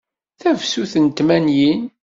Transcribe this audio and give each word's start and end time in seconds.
Tafsut 0.41 0.93
n 1.03 1.05
tmanyin. 1.09 1.81